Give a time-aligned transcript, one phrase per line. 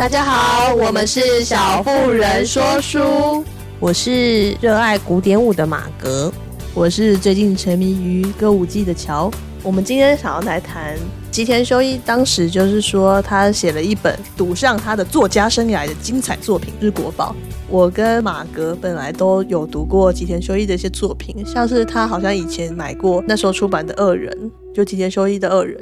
[0.00, 3.44] 大家好，我们是小妇人说书，
[3.78, 6.32] 我是热爱古典舞的马格，
[6.72, 9.30] 我是最近沉迷于歌舞伎的乔。
[9.62, 10.96] 我们今天想要来谈
[11.30, 17.36] 吉田修一，当时就是说他写了一本赌上他的作家生涯的精彩作品，日《国宝》。
[17.68, 24.34] 我跟马格本来都有读过吉田修一的一些作品，像是他好像以前买过那时候出版的《恶人》，
[24.74, 25.76] 就吉田修一的《恶人》。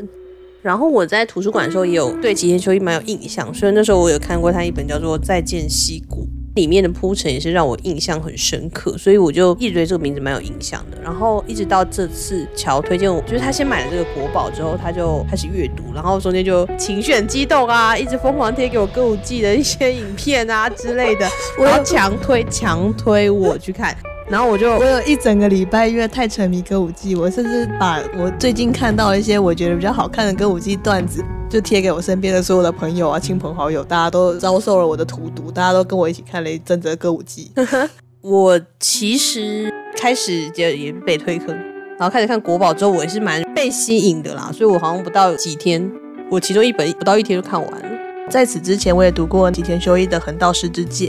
[0.61, 6.23] 然后我在图书馆的时候也有对吉田修一蛮有印象，所以那时候我有看过他一本叫做《再见溪谷》，
[6.57, 10.99] 里面的铺陈也是让我印象很深刻，所以我就一直对这个名字蛮有印象的。
[11.01, 21.29] 然后一直到这次乔推荐我，就是他先买了这个国宝之后，他就开始阅读，然后中间就情绪很激动啊，一直疯狂贴给我歌舞伎的一些影片啊之类的，
[21.61, 23.97] 我要强推强推我去看。
[24.31, 37.51] 然后我就，我有一整个礼拜，因为太沉迷歌舞伎，我甚至把我最近看到一些我觉得比较好看的歌舞伎段子，就贴给我身边的所有的朋友啊、亲朋好友，大家都遭受了我的荼毒，大家都跟我一起看了一阵子的歌舞伎。
[38.21, 41.57] 我其实开始就也被推坑，
[41.99, 45.91] 然后开始看国宝之后，我也是蛮被吸引的啦，所以我好像不到几天，
[46.31, 47.89] 我其中一本不到一天就看完了。
[48.29, 51.07] 在此之前，我也读过吉田修一的《横道世之介》。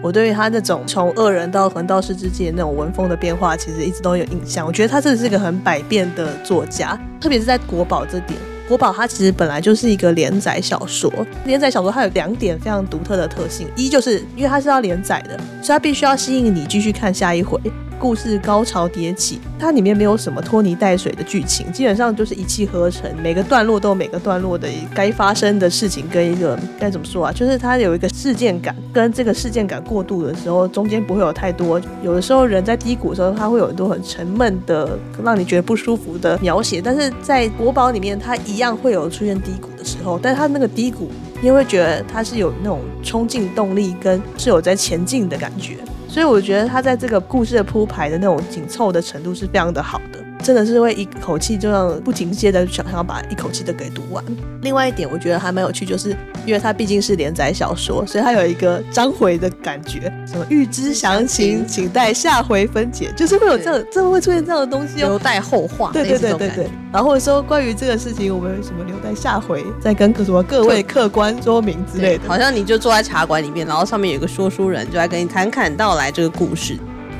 [0.00, 4.66] 我对于他那种从恶人到横道士之间那种文风的变化，其实一直都有印象。
[4.66, 8.38] 我觉得他真的是一个很百变的作家，特别是在国宝这点。
[8.68, 11.10] 国宝它其实本来就是一个连载小说，
[11.46, 17.58] 连载小说它有两点非常独特的特性：一就是因为它是要连载的，所以它必须要吸引你继续看下一回。
[17.98, 31.80] 故事高潮迭起，它里面没有什么拖泥带水的剧情，基本上就是一气呵成，每个段落都有每个段落的该发生的事情跟一个该怎么说啊，就是它有一个事件感，跟这个事件感过渡的时候，中间不会有太多。
[32.02, 41.10] 有的时候人在低谷的时候，它会有很多很沉闷的，让你觉得不舒服的描写，但是在国宝里面，它一样会有出现低谷的时候，但是它那个低谷，
[41.42, 45.78] 你会觉得它是有那种冲劲动力，跟是有在前进的感觉。
[46.08, 50.27] 所以我觉得他在这个故事的铺排的那种紧凑的程度是非常的好的。
[50.48, 54.24] 真的是会一口气就让不停歇的想要把一口气的给读完。
[54.62, 56.16] 另外一点，我觉得还蛮有趣，就是
[56.46, 60.10] 因为它毕竟是连载小说，所以它有一个章回的感觉。
[60.26, 65.90] 什么预知详情，请待下回分解，就是会有这样，真的会出现这样的东西哦，留待后话。
[65.92, 66.66] 对对对对对。
[66.90, 72.26] 然后说关于这个事情，我们有什么留待下回再跟什么各位客官说明之类的。
[72.26, 76.78] 好像你就坐在茶馆里面，然后上面有个说书人，就在跟你侃侃道来这个故事。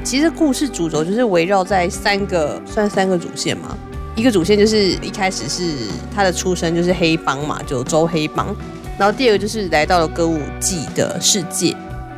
[0.08, 3.76] 其实故事主轴就是围绕在三个，算三个主线嘛。
[4.16, 5.70] 一个主线就是一开始是
[6.16, 8.56] 他的出生就是黑帮嘛，九州黑帮。
[8.98, 11.76] 然后第二个就是来到了歌舞伎的世界。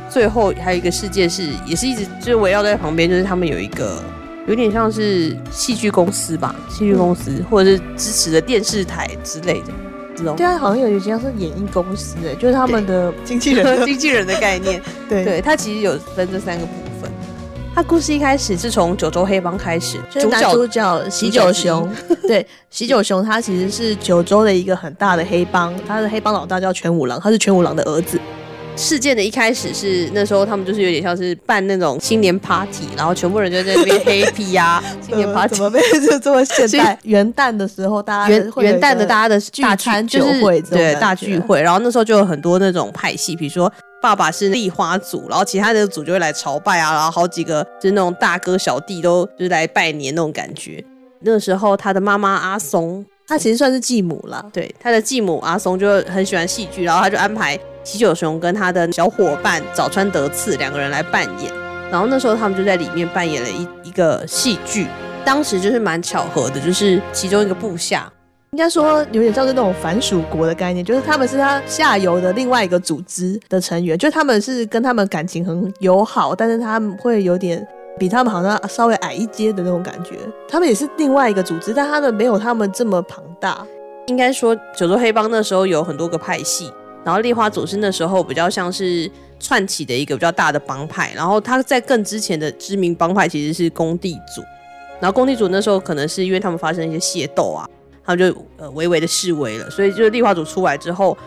[0.09, 4.01] 最后还有一个世界是也是一直就是围绕在旁边，就是他们有一个
[4.47, 9.73] 有点像是戏剧公司吧，戏剧公司、嗯、或者是支持的电视台之类的
[10.15, 10.37] 这种。
[10.37, 14.81] 对啊，好像有点像是演艺公司哎，就是他们的经纪人经纪人的概念。
[15.09, 16.80] 对对，他其实有分这三个部分。
[17.81, 21.91] 他故事一开始是从九州黑帮开始，就是男主角喜九雄。
[22.27, 28.19] 对，喜九雄他其实是九州的一个很大的黑帮，他的黑帮老大叫全五郎，他是全五郎的儿子。
[28.75, 35.71] 事件的一开始是那时候他们就是有点像是办那种新年 party，然后全部人就在那边 happy 呀，新年 party 怎么
[36.21, 36.95] 这么现代？
[37.01, 43.73] 元旦的时候，大家元元旦的大家的大餐酒会，对大聚会，然后那时候就有很多那种派系，比如说。
[44.01, 50.83] 爸爸是立花组，然后其他的组就会来朝拜啊，然后好几个就是那种大哥小弟都就是来拜年那种感觉。
[51.19, 61.53] 那时候他的妈妈阿松，她其实算是继母了，对，他的继母阿松就很喜欢戏剧，然后他就安排喜九雄跟他的小伙伴早川德次两个人来扮演，
[61.91, 64.87] 然后那时候他们就在里面扮演了一一个戏剧，
[65.23, 68.11] 当时就是蛮巧合的，就是其中一个部下。
[68.53, 77.65] 应该说有点像是那种藩属国的概念，就是他们是他下游的另外一个组织的成员，就他们是跟他们感情很友好，但是他们会有点
[77.97, 80.17] 比他们好像稍微矮一阶的那种感觉。
[80.49, 83.65] 他们也是另外一个组织，但他们没有他们这么庞大。
[84.07, 86.69] 应该说九州黑帮那时候有很多个派系，
[87.05, 89.09] 然后立花组是那时候比较像是
[89.39, 94.41] 串起的一个比较大的帮派，然后他在更之前的知名帮派其实是工地组，
[94.99, 97.65] 然后工地组那时候可能是因为他们发生一些械斗啊。
[98.05, 98.25] 他就
[98.57, 101.17] 呃微微的示威了，所以就是立花组出来之后，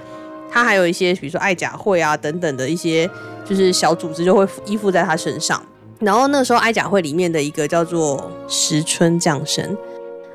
[0.51, 3.09] 他还有一些比如说爱甲会啊等等的一些
[3.45, 5.63] 就是小组织就会依附在他身上。
[6.01, 9.77] 然后那时候爱甲会里面的一个叫做石村降生，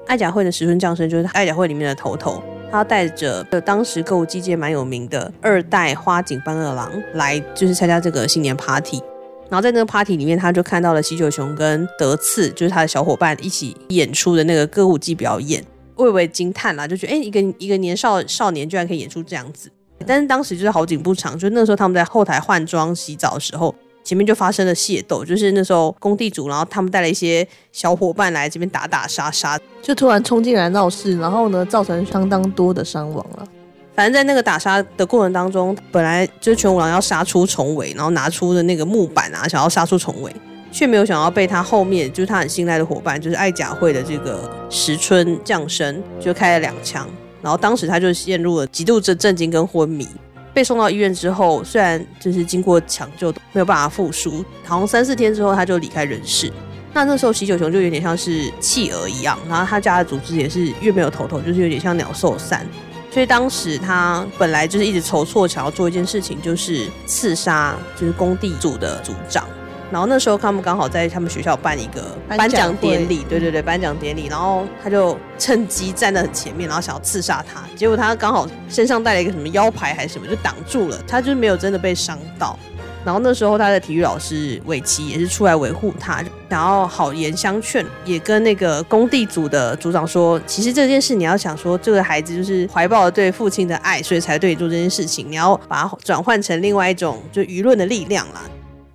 [0.08, 2.42] 爱甲会的石村降生就是爱甲会里面的头头，
[2.72, 9.02] 他带着当时歌舞伎界蛮有名的二代花井半二郎来就是参加这个新年 party。
[9.50, 15.64] 然后在那个 party 里面，他就看到了喜九雄跟德次就是他的小伙伴一起演出的那个歌舞伎表演。
[16.00, 19.70] 蔚为惊叹啦，就觉得哎，一个一个年少少年居然可以演出这样子。
[20.08, 33.46] 但是当时就是好景不长，就那时候他们在后台换装洗澡的时候，前面就发生了械斗，就是那时候工地主，然后他们带了一些小伙伴来这边打打杀杀，就突然冲进来闹事，然后呢，造成相当多的伤亡了。
[33.94, 40.34] 反正，在那个打杀的过程当中，本来就是全五郎要杀出重围，然后拿出的那个木板啊，想要杀出重围，
[40.72, 47.08] 却没有想到被他后面就是他很信赖的伙伴，就是爱甲会的这个石村降生，就开了两枪，
[47.42, 50.08] 然后当时他就陷入了极度的震惊跟昏迷，
[50.54, 56.52] 被送到医院之后，虽然就是经过抢救都没有办法复苏，好像三四天之后他就离开人世。
[56.94, 62.66] 那那时候喜久雄就有点像是弃儿一样，然后他家的组织也是越没有头头，就是有点像鸟兽散。
[63.12, 69.48] 所以当时他本来就是一直筹措，想要做一件事情，就是刺杀就是工地组的组长。
[69.92, 74.28] 然后那时候他们刚好在他们学校办一个颁奖典礼，对对对，颁奖典礼。
[74.28, 77.62] 然后他就趁机站在很前面，然后想要刺杀他。
[77.76, 82.58] 结果他刚好身上带了一个什么腰牌还是什么，就挡住了，他就是没有真的被伤到。
[83.06, 98.42] 然后那时候他的体育老师尾崎也是出来维护他，想要好言相劝，也跟那个工地组的组长说，其实这件事你要想说，这个孩子就是怀抱了对父亲的爱，所以才对你做这件事情，你要把它转换成另外一种就舆论的力量啦，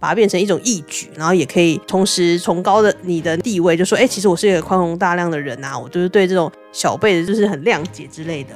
[0.04, 8.50] 把它变成一种义举，然后也可以同时崇高的你的地位，就说，哎，其实我是一个宽宏大量的人呐、啊，我就是对这种小辈的就是很谅解之类的。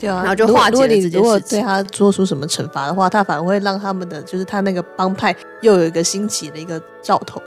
[0.00, 1.20] 对啊，然后就化解了这件事情。
[1.20, 7.40] 如果对他做出什么惩罚的话，他反而会让他们的就是他那个帮派又有一个兴起的一个兆头。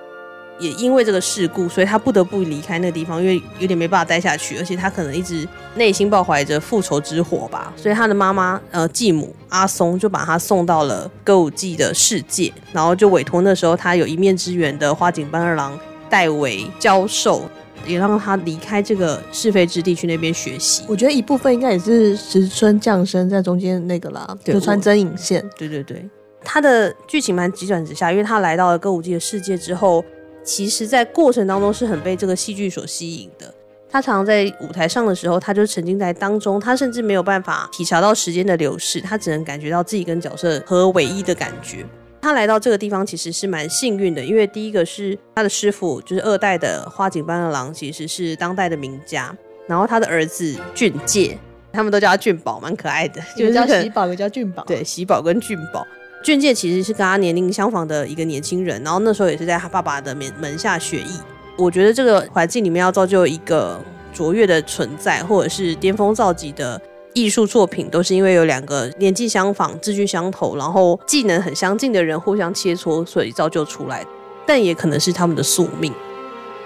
[0.61, 7.73] 也因为这个事故，所以他不得不离开那个地方，因为有点没办法待下去，而且他可能一直内心抱怀着复仇之火吧。
[7.75, 15.77] 所以他的妈妈呃继母阿松就把他送到了歌舞伎的世界，然后就委托那时候他有一面之缘的花井班二郎
[16.09, 17.43] 代为教授。
[17.83, 20.83] 也让他离开这个是非之地，去那边学习。
[20.87, 25.43] 我觉得一部分应该也是石村降生在中间那个啦，就穿针引线。
[25.57, 26.07] 对对对，
[26.43, 30.05] 他的剧情蛮急转直下，因为他来到了歌舞伎的世界之后，
[30.43, 33.53] 其实在过程当中是很被这个戏剧所吸引的。
[33.89, 41.85] 他常常在舞台上的时候，他就沉浸在当中，他甚至没有办法体察到时间的流逝，他只能感觉到自己跟角色合为一的感觉。
[42.21, 49.35] 他来到这个地方其实是蛮幸运的，因为第一个是他的师傅，就是二代的花井般二郎，其实是当代的名家。
[49.67, 51.37] 然后他的儿子俊介，
[51.73, 54.63] 他们都叫他俊宝，蛮可爱的，就是叫喜宝，也叫俊宝。
[54.65, 55.85] 对，喜宝跟俊宝，
[56.23, 61.19] 俊介其实是跟他年龄相仿的一个年轻人，然后那时候也是在他爸爸的门门下学艺。
[61.57, 63.79] 我觉得这个环境里面要造就一个
[64.13, 66.81] 卓越的存在，或者是巅峰造极的。
[67.13, 74.05] 艺术作品都是因为有两个年纪相仿、志趣相投，然后技能很相近的人互相切磋，所以造就出来。
[74.45, 75.93] 但也可能是他们的宿命。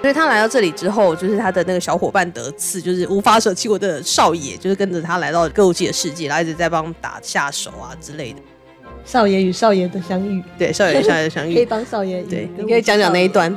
[0.01, 8.39] 所以他来到这里之后，就是他的那个小伙伴得次，就是无法舍弃我的少爷，就是跟着他来到歌舞伎的世界，然后一直在帮打下手啊之类的。
[9.05, 12.21] 少爷与少爷的相遇，对，少爷与少爷的相遇，可以帮少爷。
[12.23, 13.55] 对，你可以讲讲那一段。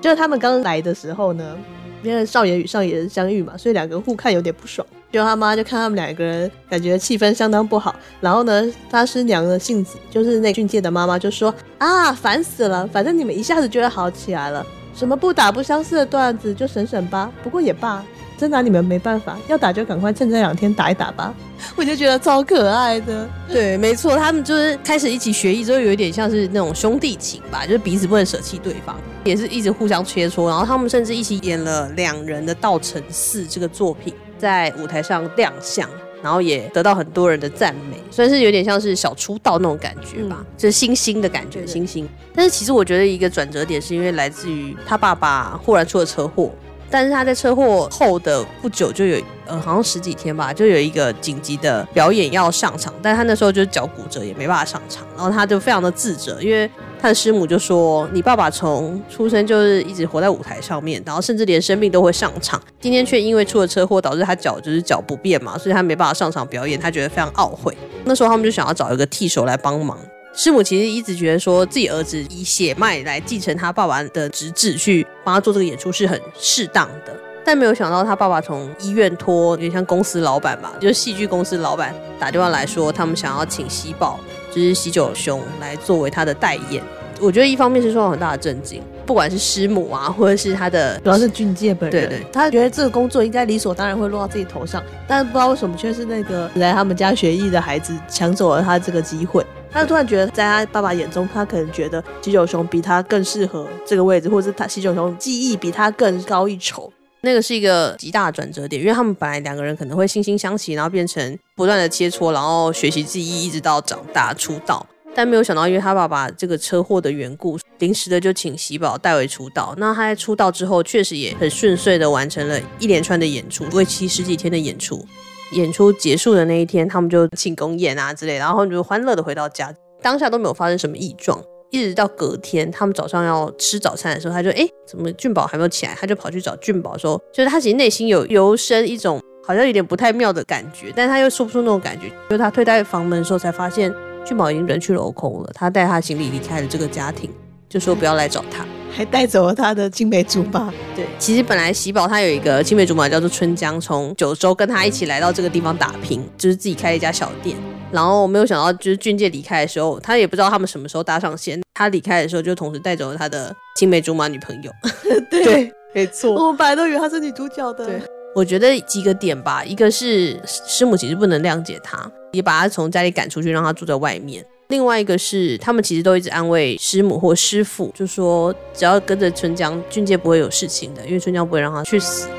[0.00, 1.56] 就是他们刚来的时候呢，
[2.02, 4.86] 因为少爷与少爷的相遇嘛，所以两个互看有点不爽。
[5.10, 7.94] 就他妈就看他们两个人，感觉气氛相当不好。
[8.20, 14.64] 然后呢，他师娘的性子就是那俊介的妈妈就说啊，烦死了，反正你们一下子就会好起来了。
[14.94, 17.32] 什么不打不相识的段子就省省吧。
[17.42, 18.04] 不过也罢，
[18.36, 21.34] 真拿你们没办法，要打就赶快趁这两天打一打吧。
[21.74, 23.28] 我就觉得超可爱的。
[23.48, 30.46] 对，没错，他们就是开始一起学艺之后，有一点像是那种兄弟情吧，就是彼此不能舍弃对方，也是一直互相切磋。
[30.48, 34.12] 然后他们甚至一起演了两人的《道成寺》这个作品。
[34.38, 35.88] 在舞台上亮相，
[36.22, 42.06] 然后也得到很多人的赞美，算是有点像是小出道那种感觉吧，嗯、就是星星的感觉，对对对，新星。
[42.34, 46.52] 但是其实我觉得一个转折点是因为来自于他爸爸忽然出了车祸，
[46.90, 56.70] 但是他在车祸后的不久就有，呃，好像十几天吧，就有一个紧急的表演要上场，但他那时候就是脚骨折，也没办法上场，然后他就非常的自责，因为。
[56.98, 62.60] 他的师母就说：“你爸爸从出生就是一直活在舞台上面，然后甚至连生病都会上场。
[62.80, 66.80] 今天却因为出了车祸，导致他脚就是脚不便嘛，所以他没办法上场表演。
[66.80, 67.76] 他觉得非常懊悔。
[68.06, 69.96] 那时候他们就想要找一个替手来帮忙。
[70.36, 77.16] 师母其实一直觉得说自己儿子以血脉来继承他爸爸的职志，去帮他做这个演出是很适当的。
[77.42, 84.20] 但没有想到他爸爸从医院托，有点像公司老板吧，就是戏剧公司老板打电话来说，他们想要请喜宝。”
[84.54, 86.82] 就是喜久雄来作为他的代言，
[87.20, 99.44] 我觉得一方面是受到很大的震惊，不管是师母啊，或者是他的，主要是俊介本人，对对，他觉得这个工作应该理所当然会落到自己头上，但是不知道为什么却是那个来他们家学艺的孩子抢走了他这个机会。
[99.76, 106.90] 他突然觉得，在他爸爸眼中，他可能觉得喜九雄比他更适合这个位置，或者是他喜九雄技艺比他更高一筹。
[107.20, 114.86] 那个是一个极大的转折点，因为他们本来两个人可能会惺惺相惜，然后变成不断的切磋，然后学习技艺，一直到长大出道。
[115.14, 119.74] 但没有想到，因为他爸爸这个车祸的缘故，临时的就请喜宝代为出道。
[119.76, 125.06] 那他在出道之后，确实也很顺遂的完成了一连串的演出，为期十几天的演出。
[125.52, 129.72] 演出结束的那一天，他们就庆功宴啊之类，然后就欢乐的回到家，
[130.02, 131.40] 当下都没有发生什么异状。
[131.70, 135.96] 一直到隔天，他们早上要吃早餐的时候，他就哎，怎么俊宝还没有起来？
[135.98, 142.08] 他就跑去找俊宝说，就是他其实内心有油生一种好像有点不太妙的感觉，但他又说不出那种感觉。
[142.28, 143.92] 就是他推开房门的时候，才发现
[144.24, 145.50] 俊宝已经人去楼空了。
[145.54, 147.28] 他带他行李离开了这个家庭，
[147.68, 148.64] 就说不要来找他，
[148.96, 150.72] 还带走了他的青梅竹马。
[150.94, 157.54] 对，其实本来喜宝他有一个青梅竹马叫做春江，从九州跟他一起来到这个地方打拼，就是自己开了一家小店。
[157.92, 161.60] 然后没有想到，就是俊介离开的时候，他也不知道他们什么时候搭上线。
[161.74, 164.72] 他离开的时候，就同时带走了他的青梅竹马女朋友。
[165.30, 166.32] 对，对没错。
[166.32, 167.84] 我们本来都以为她是女主角的。
[167.84, 168.00] 对，
[168.34, 174.42] 我觉得几个点吧，一个是师母其实不能谅解他，也把他从家里赶出去，让他住在外面。
[174.68, 182.34] 另外一个是，他们其实都一直安慰师母或师父，就说只要跟着春江，俊介不会有事情的，因为春江不会让他去死的，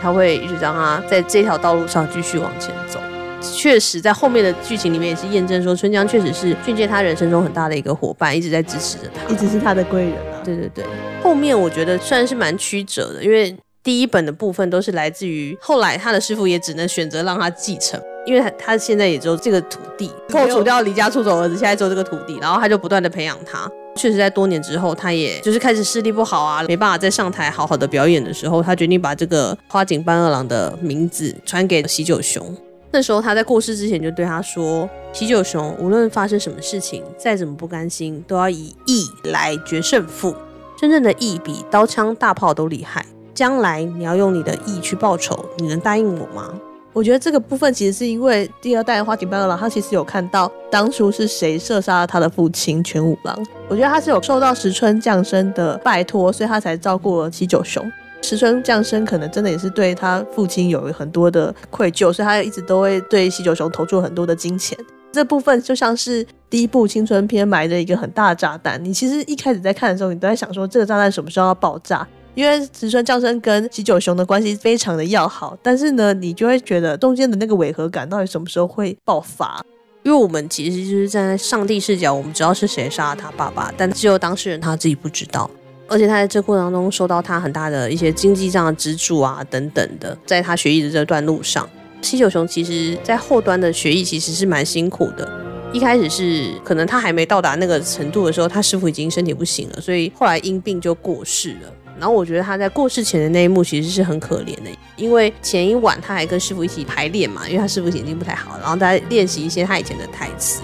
[0.00, 3.00] 他会一直让他在这条道路上继续往前走。
[3.40, 10.40] 确实，在后面的剧情里面也是验证说，春江确实是俊介他人生中很大的一个伙伴，一直在支持着他，一直是他的贵人啊。
[10.44, 10.84] 对对对，
[11.20, 23.68] 后面我觉得算是蛮曲折的，因为第一本的部分都是来自于后来他的师傅也只能选择让他继承，因为他他现在也只有这个土地，扣除掉离家出走儿子，现在只有这个土地，然后他就不断的培养他。
[23.96, 32.56] 确实在多年之后，他也就是开始视力不好啊，没办法再上台好好的表演的时候，他决定把这个花井半二郎的名字传给喜久雄。
[32.92, 40.34] 那时候他在过世之前就对他说：“喜久雄，无论发生什么事情，再怎么不甘心，都要以义来决胜负。
[40.78, 43.04] 真正的义比刀枪大炮都厉害。
[43.42, 46.54] 将来你要用你的义去报仇，你能答应我吗？”
[46.94, 53.36] 我觉得这个部分其实是因为第二代的花井半二郎，他其实有看到当初是谁射杀了他的父亲全五郎。
[53.68, 57.84] 我觉得他是有受到石村降生的拜托，所以他才照顾了喜九雄。
[58.22, 64.78] 石村降生可能真的也是对他父亲有很多的愧疚，所以他一直都会对喜九雄投注很多的金钱。
[65.10, 68.82] 这部分就像是第一部青春片埋的一个很大的炸弹。
[68.84, 72.06] 你其实一开始在看的时候，你都在想说这个炸弹什么时候要爆炸？
[72.34, 79.64] 因为石村将生跟喜久雄的关系非常的要好，但是呢，你就会觉得中间的那个违和感到底什么时候会爆发？
[80.02, 85.48] 因为我们其实就是站在上帝视角，我们知道是谁杀了他爸爸，但只有当事人他自己不知道。
[85.88, 91.68] 而且他在这过程当中受到他很大的一些经济上的资助啊等等的，在他学艺的这段路上，
[92.00, 95.41] 喜久雄其实在后端的学艺其实是蛮辛苦的。
[95.72, 101.72] 一开始是可能他还没到达那个程度的时候，他师傅已经身体不行了，所以后来因病就过世了。
[101.98, 110.60] 然后我觉得他在过世前的那一幕其实是很可怜的，因为前一晚他还跟师傅一起排练嘛，因为他师傅眼睛不太好，然后他练习一些他以前的台词。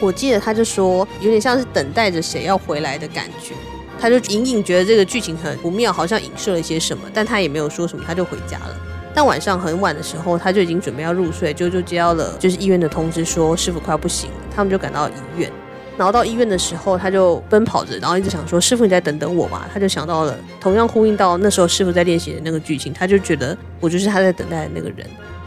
[0.00, 3.54] 我记得他就说有点像是等待着谁要回来的感觉。
[4.00, 8.76] 他就隐隐觉得这个剧情很不妙，好像影射了一些什么，但他也没有说什么，他就回家了。
[9.14, 14.36] 但晚上很晚的时候，他就已经准备要入睡，就就接到了就是医院的通知，说师傅快要不行了。
[14.54, 15.50] 他们就赶到医院，
[15.96, 25.06] 然后到医院的时候，他就奔跑着，然后一直想说：“师傅，你再等等我吧。”他就想到了同样呼应到那时候师傅在练习的那个剧情，他就觉得我就是他在等待的那个人，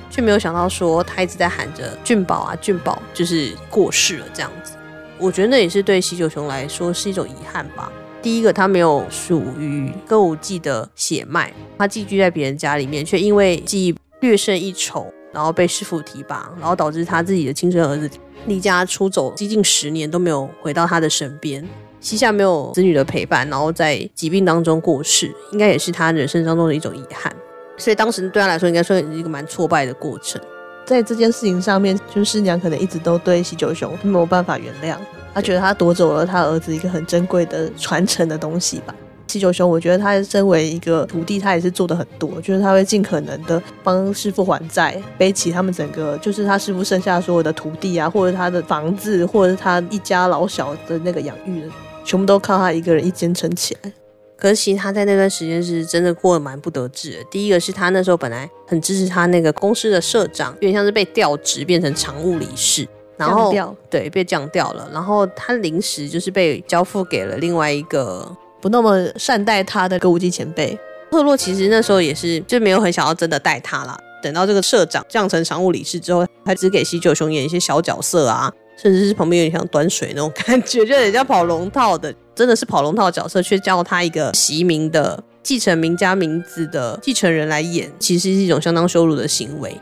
[0.10, 4.74] 却没有想到说他一直在喊着“俊宝啊，俊宝”，就是过世了这样子。
[5.18, 7.92] 我觉得那也是对喜久雄来说是一种遗憾吧。
[8.24, 18.10] 第一个，他没有属于歌舞伎的血脉，他寄居在别人家里面，却因为技艺略胜一筹，然后被师父提拔，然后导致他自己的亲生儿子
[18.46, 21.68] 离家出走，几近十年都没有回到他的身边，
[22.00, 27.36] 膝下没有子女的陪伴，然后在疾病当中过世，应该也是他人生当中的一种遗憾。
[27.76, 30.42] 所以当时对他来说，应该算是一个蛮挫败的过程。
[30.86, 34.98] 在这件事情上面，就是师娘可能一直都对喜九雄没有办法原谅。
[35.34, 38.94] 他觉得他夺走了他儿子一个很珍贵的传承的东西吧。
[39.26, 51.68] 七九雄，我觉得他身为一个徒弟，他也是做的很多，就是他会尽可能的帮师傅还债，背起他们整个，就是他师傅剩下所有的徒弟啊，或者他的房子，或者他一家老小的那个养育的，
[52.06, 53.92] 全部都靠他一个人一肩撑起来。
[54.38, 57.18] 可是其实他在那段时间是真的过得蛮不得志的。
[57.32, 62.86] 第一个是他那时候本来很支持他那个公司的社长，有点像是被调职变成常务理事。
[63.18, 63.54] 然后
[63.90, 68.30] 对，被降掉了，然后他临时就是被交付给了另外一个
[68.62, 70.78] 不那么善待他的歌舞伎前辈
[71.12, 71.38] 赫洛。
[71.38, 73.98] 其实那时候也是就没有很想要真的带他啦。
[74.22, 89.76] 等到这个社长降成常务理事之后，他只给喜久雄演一些小角色啊，甚至是旁边有点像端水那种感觉，就有点像跑龙套的，真的是跑龙套的角色，却叫他一个袭名的继承名家名字的继承人来演，其实是一种相当羞辱的行为。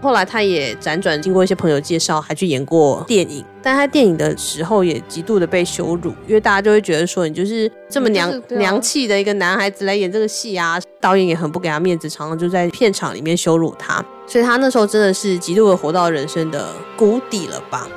[0.00, 3.44] 后来他也辗转经过一些朋友介绍，还去演过电影。
[3.60, 10.80] 但他电影的时候也极度的被羞辱，因为大家就会觉得说，你就是这么娘、就是啊、娘气的一个男孩子来演这个戏啊。
[11.00, 14.04] 导演也很不给他面子，常常就在片场里面羞辱他。
[14.26, 17.88] 所以他那时候真的是极度的活到人生的谷底了吧？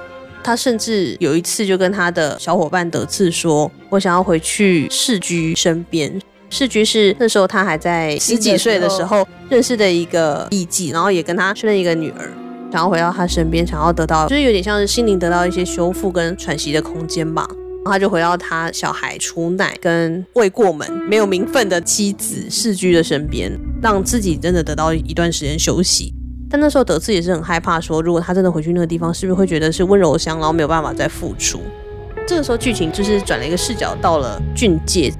[0.43, 6.19] 他甚至有一次就跟他的小伙伴得次说：“我想要回去世居身边。”
[6.51, 12.29] 世居是那时候他还在十几岁的时候认识的一个艺妓，然后也跟他生了一个女儿，
[12.69, 17.47] 想要回到他身边，想要得到就是有点像是心灵得到一些修复跟喘息的空间吧。
[17.83, 23.49] 然后他就回到他小孩出奶跟未过门没有名分的妻子世居的身边，
[23.81, 26.13] 让自己真的得到一段时间休息。
[26.49, 31.61] 但那时候德次也是很害怕说，说如果他真的回去那个地方，是不是会觉得是温柔乡，然后没有办法再付出？
[32.27, 35.11] 这个时候剧情就是转了一个视角，到了俊介。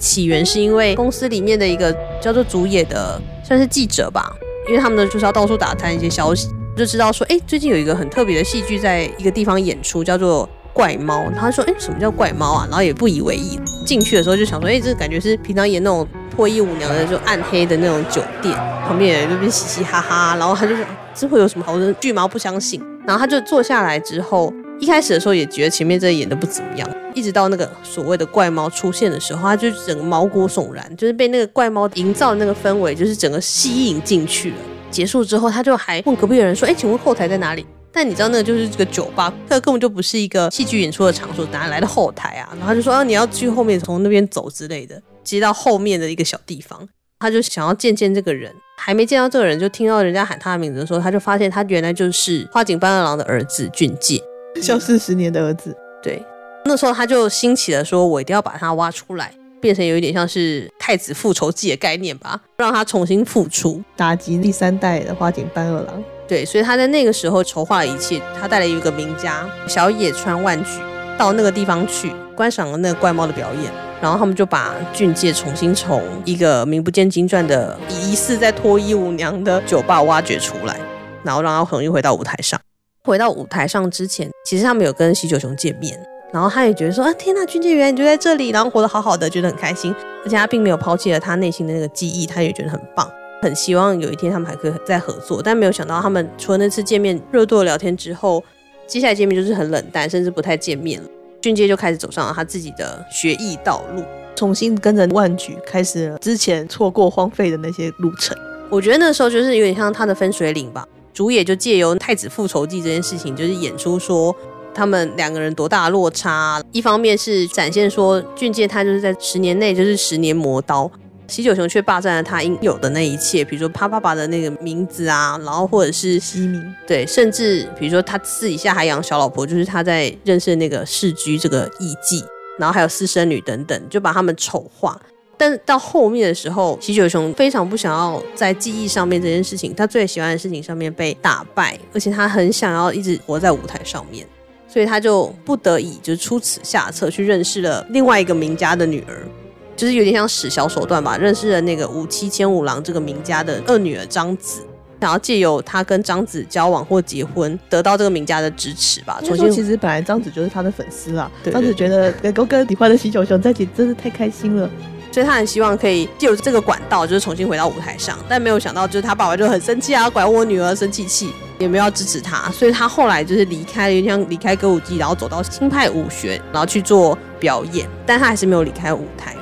[0.00, 4.34] 起源是因为公司里面的一个叫做竹野的，算是记者吧，
[4.66, 11.24] 因为他们呢就是要到处打探一些消息，就知道说，哎，最近有一个很特别的戏剧在一个地方演出，叫做《怪猫》。
[11.38, 12.66] 他说，哎，什么叫怪猫啊？
[12.70, 13.60] 然后也不以为意。
[13.86, 22.26] 进去的时候就想说，哎，这感觉是平常演那种脱衣舞娘的，就暗黑的那种酒店，旁边人就边嘻嘻哈哈，然后他就说，这会有什么好的剧吗？
[22.26, 22.82] 不相信。
[23.06, 24.52] 然后他就坐下来之后。
[24.80, 34.56] 一开始的时候也觉得前面这演的不怎么样，一直到那个所谓的怪猫出现的时候，他就整个毛骨悚然，就是被那个怪猫营造的那个氛围，就是整个吸引进去了。
[34.90, 42.48] 结束之后，他就还问隔壁的人说：“哎，请问后台在哪里？”但你知道那个就是这个酒吧，它根本就不是一个戏剧演出的场所，哪来的后台啊？
[42.52, 46.88] 然后他就说：“啊，你要去后面从那边走之类的，接到后面的一个小地方。”
[47.20, 54.18] 他就想要见见这个人，还没见到这个人，就听到人家喊他的名字的时候，他就发现他原来就是花井斑二郎的儿子俊介。
[54.62, 56.22] 消失十年的儿子，对，
[56.64, 66.02] 那时候他就兴起了，说我一定要把他挖出来，变成有一点像是太子复仇记的概念吧，让他重新复出，打击第三代的花井半二郎。
[66.28, 70.70] 对，所以他在那个时候筹划了一切，他带了一个名家小野川万举
[71.18, 80.78] 到那个地方去观赏了那个怪猫的表演，然后他们就把俊介重新从一个名不见经传的疑似在脱衣舞娘的酒吧挖掘出来，
[81.24, 82.60] 然后让他重新回到舞台上。
[83.02, 85.98] 回到舞台上之前，其实他们有跟喜九雄见面，
[86.32, 93.10] 然后他也觉得说啊，天呐，俊介原来你就在这里，然后活得好好的，觉得很开心，而且他并没有抛弃了他内心的那个记忆，他也觉得很棒，
[93.40, 98.44] 很希望有一天他们还可以再合作，但没有想到他们除了那次见面热度的聊天之后，
[98.86, 101.08] 接下来见面就是很冷淡，甚至不太见面了。
[101.40, 104.04] 俊介就开始走上了他自己的学艺道路，
[104.36, 108.36] 重新跟着万举开始了之前错过荒废的那些路程。
[108.68, 110.86] 我觉得那时候就是有点像他的分水岭吧。
[111.12, 114.34] 主也就借由太子复仇记这件事情，就是演出说
[114.72, 116.62] 他们两个人多大的落差。
[116.72, 120.90] 一方面是展现说俊介他就是在十年内就是十年磨刀，
[121.26, 132.24] 喜九雄却霸占了他应有的那一切，比如说他爸爸的那个名字啊，然后或者是西名，对，甚至比如说他私底下还养小老婆，就是他在认识的那个世居这个艺妓，
[132.58, 135.00] 然后还有私生女等等，就把他们丑化。
[135.40, 144.26] 但到后面的时候，喜九雄非常不想要在记忆上面这件事情，他最喜欢的事情上面被打败，而且他很想要一直活在舞台上面，
[144.68, 149.26] 所以他就不得已就出此下策去认识了另外一个名家的女儿，
[149.74, 154.60] 就是有点像使小手段吧，认识了那个五七千五郎这个名家的二女儿张子。
[155.00, 159.18] 想要借由他跟张子交往或结婚，得到这个名家的支持吧。
[159.24, 164.68] 重新，其实本来张子就是他的粉丝啊，张子觉得能够跟喜欢的喜九熊在一起，真是太开心了。
[165.12, 179.34] 所以他很希望可以借由这个管道，就是重新回到舞台上，但没有想到，就是他爸爸就很生气啊，拐我女儿生气气，也没有要支持他，所以他后来就是离开，有点像离开歌舞伎，然后走到新派舞学，然后去做表演，但他还是没有离开舞台。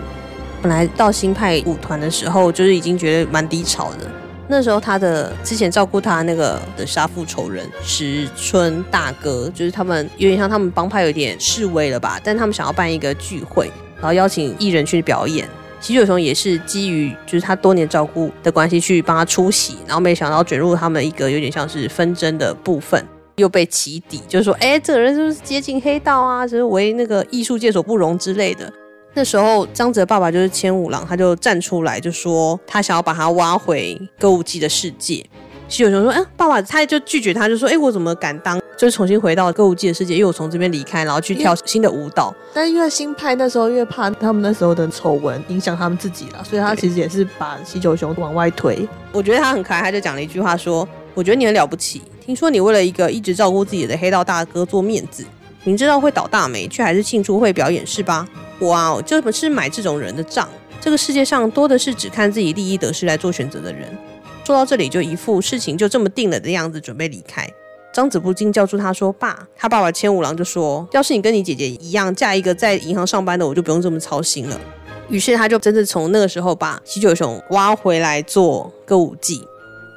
[0.62, 4.10] 本来到新派舞团的时候，就是已经觉得蛮低潮的。
[4.48, 13.70] 那时候他的之前照顾他那个的杀父仇人石村大哥，就是他们有点像他们帮派有点示威了吧，但他们想要办一个聚会。
[14.00, 15.48] 然后邀请艺人去表演，
[15.80, 23.02] 喜九雄也是基于就是他多年照顾的关系去帮他出席，然后没想到卷入他们一个有点像是纷争的部分，
[23.36, 26.46] 又被起底，就是说，哎，这个人是不是接近黑道啊？
[26.46, 28.70] 就是为那个艺术界所不容之类的。
[29.14, 35.24] 那时候张泽爸爸就是千五郎，他就站出来就说他想要把他挖回歌舞伎的世界。
[35.68, 38.58] 西九熊说，哎，爸爸，他就拒绝他，就说，哎，我怎么敢当？
[38.76, 42.34] 就是重新回到歌舞伎的世界，因为我从这边离开，然后去跳新的舞蹈。
[42.54, 48.88] 但因为新派那时候，越怕他们那时候的丑闻影响他们自己了，所以他其实也是把西九熊往外推。
[49.12, 55.24] 我觉得他很可爱，他就讲了一句话说：“我觉得你很了不起，听说你为了一个一直照顾自己的黑道大哥做面子，
[55.64, 58.26] 明知道会倒大霉，却还是庆祝会表演是吧？
[58.60, 60.48] 我啊，就是买这种人的账。
[60.80, 63.88] 这个世界上多的是只看自己利益得失来做选择的人。
[64.48, 67.46] 说到这里，就一副事情就这么定了的样子，准备离开。
[67.92, 74.58] 张子不禁叫住他说：“爸。”他爸爸千五郎就说：“要是你跟你姐姐一样嫁一个在银行上班的，我就不用这么操心了。”
[75.10, 79.46] 于是他就真的从那个时候把喜久雄挖回来做歌舞伎。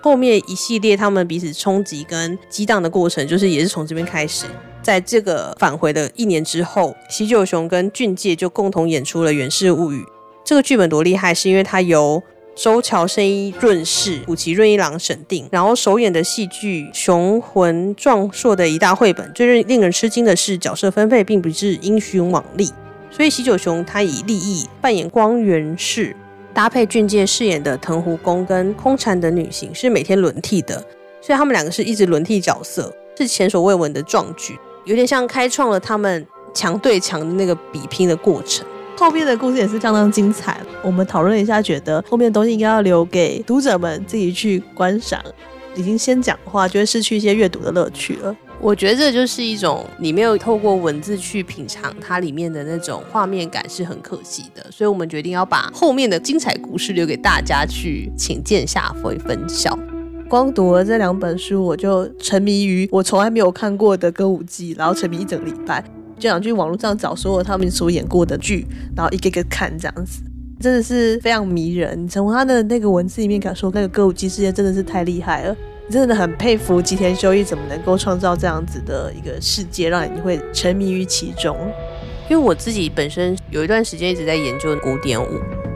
[0.04, 4.48] 后面一系列他们彼此冲击跟激荡的过程，就是也是从这边开始。
[4.84, 10.02] 在这个返回的一年之后，喜久雄跟俊介就共同演出了《源氏物语》。
[10.44, 12.22] 这个剧本多厉害，是因为它由
[12.56, 19.32] 周桥生一润饰、古崎润一郎审定，然后首演的戏剧雄浑壮硕的一大绘本。
[19.34, 22.72] 最令人吃惊的是，角色分配并不是英雄往例，
[23.10, 26.16] 所以喜久雄他以立意扮演光源氏。
[26.54, 30.76] 搭配俊介饰演的藤壶宫跟空蝉的女性是每天轮替的，
[31.22, 38.68] 所以他们两个是一直轮替角色，是前所未闻的壮举，有点像开创了他们强对强的那个比拼的过程。
[39.02, 45.20] 后面的故事也是相当精彩，我们讨论一下，觉得后面的东西应该要留给读者们自己去观赏。
[45.74, 48.36] 已经先讲的话，就会失去一些阅读的乐趣了。
[48.60, 59.76] 我觉得这就是一种你没有透过文字去品尝它里面的那种画面感是很可惜的，所以我们决定要把后面的精彩故事留给大家去请见下回分晓。
[60.30, 65.84] 光读了这两本书，我就沉迷于我从来没有看过的歌舞伎，然后沉迷一整礼拜，
[66.22, 70.22] 就想去网络上找所有他们所演过的剧，然后一个一个看，这样子
[70.60, 72.08] 真的是非常迷人。
[72.08, 75.56] 从他的那个文字里面感受，那个歌舞伎世界真的是太厉害了。
[75.90, 81.58] 真的很佩服吉田修一怎么能够创造这样子的一个世界，让你会沉迷于其中。
[82.30, 85.28] 因为我自己本身有一段时间一直在研究古典舞，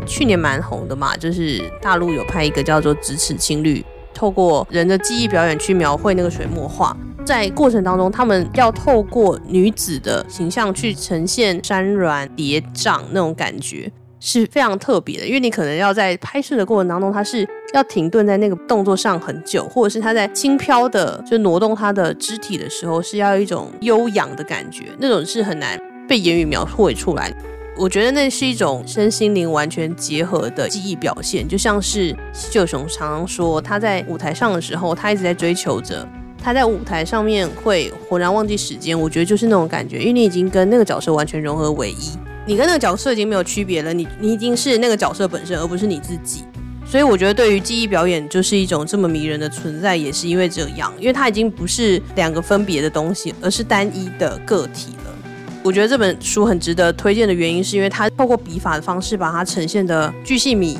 [0.05, 3.79] 去年蛮红的嘛，就是大陆有拍一个叫做《咫尺青绿》，
[4.13, 13.91] 透过人的记忆表演去描绘那个水墨画，在过程当中，他们要透过女子的形象去呈现山峦叠嶂那种感觉。
[14.21, 27.31] 是非常特别的，因为你可能要在拍摄的过程当中，它是要停顿在那个动作上很久，或者是他在轻飘的就挪动他的肢体的时候，是要一种悠扬的感觉，那种是很难被言语描绘出来。
[27.77, 36.07] 我觉得那是一种身心灵完全结合的记忆表现，就像是喜久雄常常说，他在舞台上的时候，他一直在追求着
[36.45, 38.97] 他在舞台上面会浑然忘记时间。
[38.97, 42.11] 我觉得就是那种感觉，因为你已经跟那个角色完全融合为一。
[42.45, 46.43] 你跟那个角色已经没有区别了，你你已经是那个角色本身，而不是你自己。
[46.85, 55.15] 所以我觉得，对于记忆表演，就是一种这么迷人的存在，也是因为这样，因为它已经不是两个分别的东西，而是单一的个体了。
[55.63, 60.77] 我觉得这本书很值得推荐的原因，是因为它透过笔法的方式，把它呈现的巨细靡遗，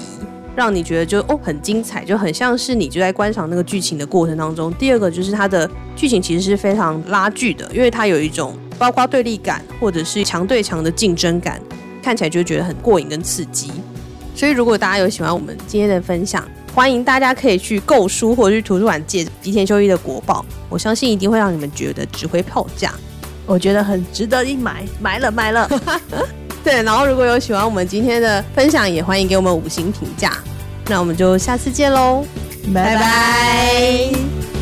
[0.56, 4.74] 让你觉得就哦很精彩，就很像是你就在观赏那个剧情的过程当中。
[4.74, 8.56] 第二个就是它的剧情其实是非常拉锯的，因为它有一种。
[8.78, 11.62] 包括对立感，或者是强对强的竞争感，
[12.04, 13.72] 看起来就觉得很过瘾跟刺激。
[14.36, 22.94] 所以，如果大家有喜欢我们今天的分享，欢迎大家可以去购书或者去图书馆借吉田修一的国宝，我相信一定会让你们觉得值回票价。
[23.46, 25.70] 我觉得很值得一买，买了买了。
[26.66, 30.34] 对，然后如果有喜欢我们今天的分享，也欢迎给我们五星评价。
[30.88, 32.26] 那我们就下次见喽，
[32.74, 34.55] 拜拜。